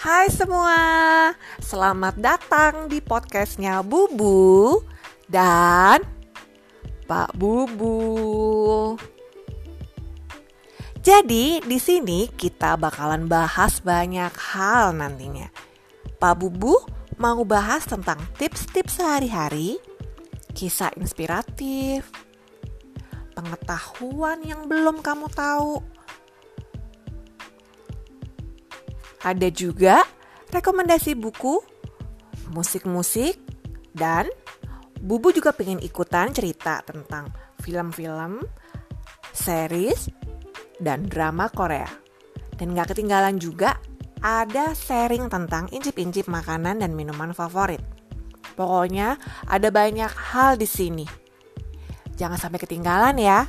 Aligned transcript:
Hai 0.00 0.32
semua, 0.32 0.80
selamat 1.60 2.16
datang 2.16 2.88
di 2.88 3.04
podcastnya 3.04 3.84
Bubu 3.84 4.80
dan 5.28 6.00
Pak 7.04 7.36
Bubu. 7.36 8.96
Jadi 11.04 11.60
di 11.60 11.76
sini 11.76 12.32
kita 12.32 12.80
bakalan 12.80 13.28
bahas 13.28 13.84
banyak 13.84 14.32
hal 14.56 14.96
nantinya. 14.96 15.52
Pak 16.16 16.32
Bubu 16.32 16.80
mau 17.20 17.44
bahas 17.44 17.84
tentang 17.84 18.24
tips-tips 18.40 19.04
sehari-hari, 19.04 19.76
kisah 20.56 20.96
inspiratif, 20.96 22.08
pengetahuan 23.36 24.40
yang 24.48 24.64
belum 24.64 25.04
kamu 25.04 25.28
tahu. 25.28 25.99
Ada 29.20 29.48
juga 29.52 30.02
rekomendasi 30.50 31.14
buku, 31.14 31.60
musik-musik, 32.50 33.36
dan 33.92 34.26
Bubu 35.00 35.32
juga 35.32 35.56
pengen 35.56 35.80
ikutan 35.80 36.28
cerita 36.28 36.84
tentang 36.84 37.32
film-film, 37.64 38.44
series, 39.32 40.12
dan 40.76 41.08
drama 41.08 41.48
Korea. 41.48 41.88
Dan 42.52 42.76
gak 42.76 42.92
ketinggalan 42.92 43.40
juga 43.40 43.80
ada 44.20 44.76
sharing 44.76 45.32
tentang 45.32 45.72
incip-incip 45.72 46.28
makanan 46.28 46.84
dan 46.84 46.92
minuman 46.92 47.32
favorit. 47.32 47.80
Pokoknya 48.52 49.16
ada 49.48 49.72
banyak 49.72 50.12
hal 50.36 50.60
di 50.60 50.68
sini. 50.68 51.08
Jangan 52.20 52.36
sampai 52.36 52.60
ketinggalan 52.60 53.16
ya. 53.16 53.48